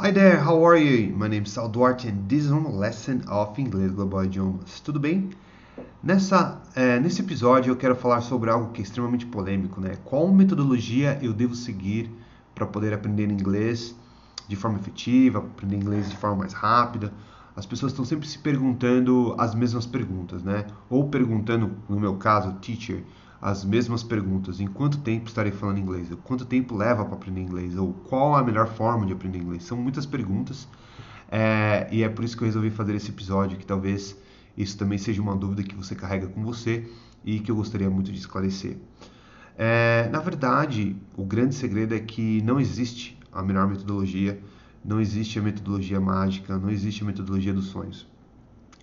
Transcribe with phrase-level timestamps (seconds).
[0.00, 1.12] Hi there, how are you?
[1.16, 4.78] My name is Sal Duarte and this is one lesson of Inglês Global Idiomas.
[4.78, 5.30] Tudo bem?
[6.00, 9.98] Nessa, é, nesse episódio eu quero falar sobre algo que é extremamente polêmico, né?
[10.04, 12.08] Qual metodologia eu devo seguir
[12.54, 13.92] para poder aprender inglês
[14.46, 17.12] de forma efetiva, aprender inglês de forma mais rápida?
[17.56, 20.64] As pessoas estão sempre se perguntando as mesmas perguntas, né?
[20.88, 23.02] Ou perguntando, no meu caso, teacher,
[23.40, 24.60] as mesmas perguntas.
[24.60, 26.08] Em quanto tempo estarei falando inglês?
[26.24, 27.76] Quanto tempo leva para aprender inglês?
[27.76, 29.64] Ou qual a melhor forma de aprender inglês?
[29.64, 30.68] São muitas perguntas
[31.30, 34.16] é, e é por isso que eu resolvi fazer esse episódio, que talvez
[34.56, 36.90] isso também seja uma dúvida que você carrega com você
[37.24, 38.78] e que eu gostaria muito de esclarecer.
[39.56, 44.40] É, na verdade, o grande segredo é que não existe a melhor metodologia,
[44.84, 48.06] não existe a metodologia mágica, não existe a metodologia dos sonhos.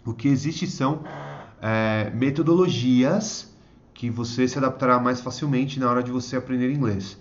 [0.05, 1.03] O que existe são
[1.61, 3.54] é, metodologias
[3.95, 7.17] que você se adaptará mais facilmente na hora de você aprender inglês.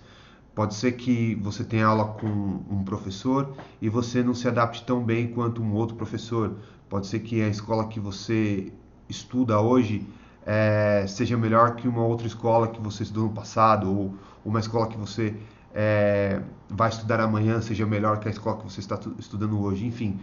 [0.53, 5.03] Pode ser que você tenha aula com um professor e você não se adapte tão
[5.03, 6.57] bem quanto um outro professor.
[6.89, 8.71] Pode ser que a escola que você
[9.09, 10.05] estuda hoje
[10.45, 14.13] é, seja melhor que uma outra escola que você estudou no passado, ou
[14.43, 15.33] uma escola que você
[15.73, 19.85] é, vai estudar amanhã seja melhor que a escola que você está estudando hoje.
[19.85, 20.19] Enfim,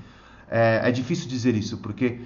[0.50, 2.20] é, é difícil dizer isso, porque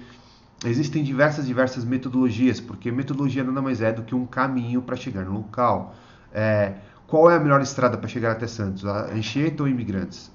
[0.65, 5.25] existem diversas diversas metodologias, porque metodologia nada mais é do que um caminho para chegar
[5.25, 5.95] no local.
[6.33, 8.85] É, qual é a melhor estrada para chegar até Santos?
[8.85, 10.31] A Anchieta ou Imigrantes?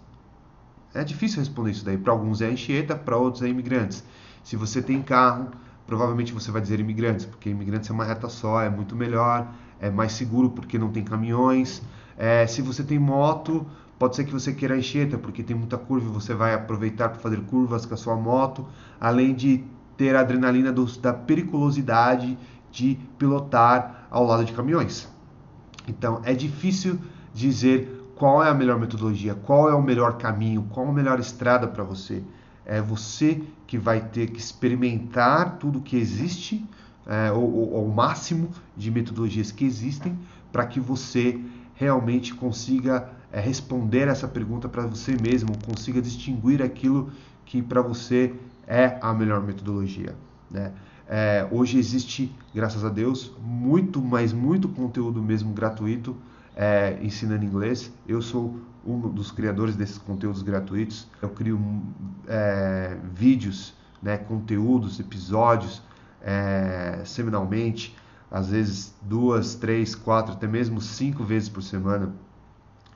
[0.95, 1.99] É difícil responder isso daí.
[1.99, 4.05] Para alguns é Anchieta, para outros é Imigrantes.
[4.45, 5.49] Se você tem carro,
[5.87, 9.49] provavelmente você vai dizer Imigrantes, porque Imigrantes é uma reta só, é muito melhor,
[9.81, 11.83] é mais seguro porque não tem caminhões.
[12.17, 13.67] É, se você tem moto,
[13.99, 17.41] pode ser que você queira Anchieta, porque tem muita curva você vai aproveitar para fazer
[17.43, 18.67] curvas com a sua moto,
[19.01, 19.65] além de
[19.97, 22.39] ter a adrenalina do, da periculosidade
[22.71, 25.09] de pilotar ao lado de caminhões.
[25.87, 26.99] Então é difícil
[27.35, 31.67] dizer qual é a melhor metodologia, qual é o melhor caminho, qual a melhor estrada
[31.67, 32.23] para você.
[32.65, 36.65] É você que vai ter que experimentar tudo que existe,
[37.05, 40.17] é, o máximo de metodologias que existem,
[40.53, 41.41] para que você
[41.75, 47.11] realmente consiga é, responder essa pergunta para você mesmo, consiga distinguir aquilo
[47.45, 48.33] que para você
[48.73, 50.17] é a melhor metodologia.
[50.51, 50.73] Né?
[51.07, 56.17] É, hoje existe, graças a Deus, muito, mas muito conteúdo mesmo gratuito
[56.57, 57.93] é, ensinando inglês.
[58.09, 61.07] Eu sou um dos criadores desses conteúdos gratuitos.
[61.21, 61.61] Eu crio
[62.27, 65.83] é, vídeos, né, conteúdos, episódios
[66.23, 67.95] é, semanalmente,
[68.31, 72.15] às vezes duas, três, quatro, até mesmo cinco vezes por semana.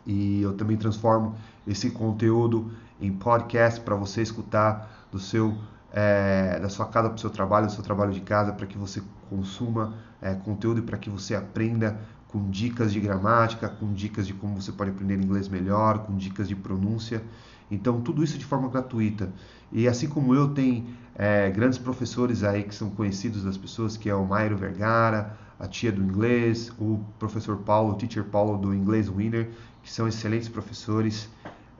[0.06, 1.34] E eu também transformo
[1.66, 5.56] esse conteúdo em podcast para você escutar do seu
[5.93, 8.77] é, da sua casa para o seu trabalho, do seu trabalho de casa, para que
[8.77, 14.26] você consuma é, conteúdo e para que você aprenda com dicas de gramática, com dicas
[14.26, 17.22] de como você pode aprender inglês melhor, com dicas de pronúncia.
[17.71, 19.32] Então, tudo isso de forma gratuita.
[19.72, 24.10] E assim como eu, tem é, grandes professores aí que são conhecidos das pessoas, que
[24.10, 28.75] é o Mairo Vergara, a tia do inglês, o professor Paulo, o teacher Paulo do
[28.75, 29.49] Inglês Winner,
[29.82, 31.31] que são excelentes professores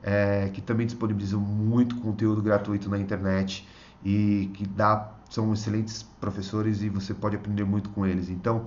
[0.03, 3.67] é, que também disponibilizam muito conteúdo gratuito na internet
[4.03, 8.29] e que dá, são excelentes professores e você pode aprender muito com eles.
[8.29, 8.65] Então,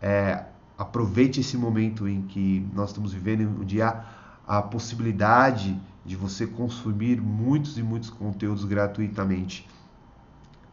[0.00, 0.44] é,
[0.78, 4.04] aproveite esse momento em que nós estamos vivendo, onde há
[4.46, 9.68] a possibilidade de você consumir muitos e muitos conteúdos gratuitamente.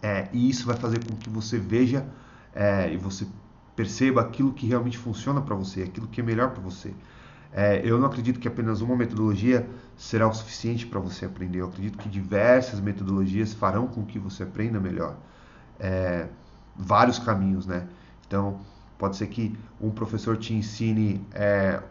[0.01, 2.05] É, e isso vai fazer com que você veja
[2.53, 3.27] é, e você
[3.75, 6.93] perceba aquilo que realmente funciona para você, aquilo que é melhor para você.
[7.51, 9.67] É, eu não acredito que apenas uma metodologia
[9.97, 11.61] será o suficiente para você aprender.
[11.61, 15.17] Eu acredito que diversas metodologias farão com que você aprenda melhor.
[15.79, 16.27] É,
[16.75, 17.87] vários caminhos, né?
[18.27, 18.59] Então,
[18.97, 21.81] pode ser que um professor te ensine é,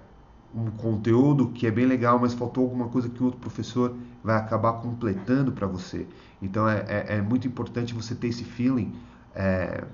[0.54, 4.36] um conteúdo que é bem legal, mas faltou alguma coisa que o outro professor vai
[4.36, 6.06] acabar completando para você.
[6.40, 8.94] Então, é, é, é, muito importante você ter esse feeling
[9.34, 9.84] é,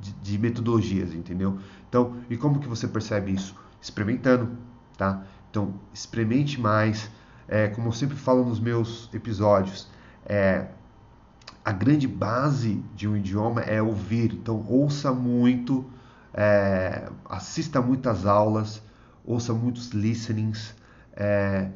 [0.00, 1.58] de, de metodologias, entendeu?
[1.88, 3.56] Então, e como que você percebe isso?
[3.80, 4.50] Experimentando,
[4.96, 5.24] tá?
[5.50, 7.10] Então, experimente mais.
[7.48, 9.88] É, como eu sempre falo nos meus episódios,
[10.24, 10.68] é,
[11.64, 14.32] a grande base de um idioma é ouvir.
[14.32, 15.84] Então, ouça muito,
[16.32, 18.82] é, assista muitas aulas,
[19.24, 20.74] ouça muitos listenings.
[21.14, 21.68] É,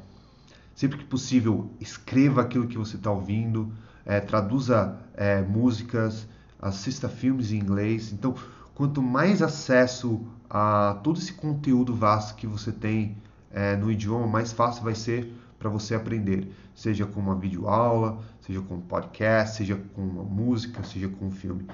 [0.74, 3.72] sempre que possível, escreva aquilo que você está ouvindo,
[4.04, 6.26] é, traduza é, músicas,
[6.60, 8.12] assista filmes em inglês.
[8.12, 8.34] Então,
[8.74, 13.16] quanto mais acesso a todo esse conteúdo vasto que você tem
[13.50, 18.60] é, no idioma, mais fácil vai ser para você aprender, seja com uma videoaula, seja
[18.60, 21.66] com um podcast, seja com uma música, seja com um filme.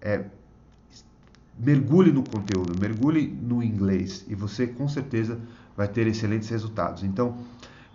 [0.00, 0.24] É,
[1.58, 5.40] mergulhe no conteúdo, mergulhe no inglês e você com certeza
[5.76, 7.02] vai ter excelentes resultados.
[7.02, 7.36] Então,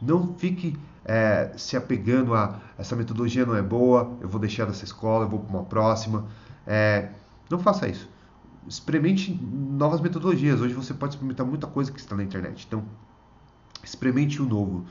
[0.02, 4.84] não fique é, se apegando a essa metodologia não é boa, eu vou deixar dessa
[4.84, 6.28] escola, eu vou para uma próxima.
[6.66, 7.10] É,
[7.50, 8.10] não faça isso.
[8.68, 10.62] Experimente novas metodologias.
[10.62, 12.66] Hoje você pode experimentar muita coisa que está na internet.
[12.68, 12.84] Então,
[13.84, 14.86] experimente o novo.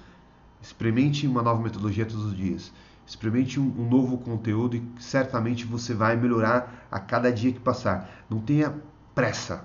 [0.61, 2.73] Experimente uma nova metodologia todos os dias.
[3.07, 8.25] Experimente um, um, novo conteúdo e certamente você vai melhorar a cada dia que passar.
[8.29, 8.75] Não tenha
[9.15, 9.65] pressa.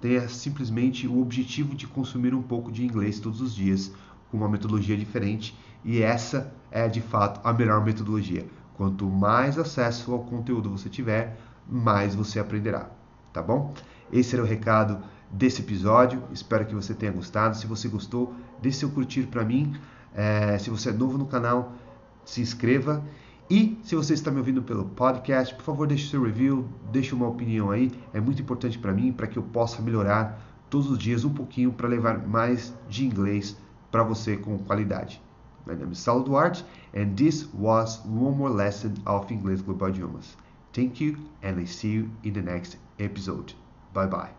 [0.00, 3.92] Tenha simplesmente o objetivo de consumir um pouco de inglês todos os dias
[4.30, 8.46] com uma metodologia diferente e essa é de fato a melhor metodologia.
[8.74, 11.38] Quanto mais acesso ao conteúdo você tiver,
[11.68, 12.90] mais você aprenderá,
[13.32, 13.72] tá bom?
[14.12, 14.98] Esse era o recado
[15.30, 16.22] desse episódio.
[16.32, 17.56] Espero que você tenha gostado.
[17.56, 19.74] Se você gostou, deixe seu curtir para mim.
[20.14, 21.72] É, se você é novo no canal,
[22.24, 23.02] se inscreva.
[23.48, 27.26] E se você está me ouvindo pelo podcast, por favor, deixe seu review, deixe uma
[27.26, 27.90] opinião aí.
[28.14, 31.72] É muito importante para mim, para que eu possa melhorar todos os dias um pouquinho
[31.72, 33.56] para levar mais de inglês
[33.90, 35.20] para você com qualidade.
[35.66, 40.36] My name is Saulo Duarte, and this was one more lesson of Inglês Global Idiomas.
[40.72, 43.54] Thank you, and I see you in the next episode.
[43.92, 44.30] Bye bye.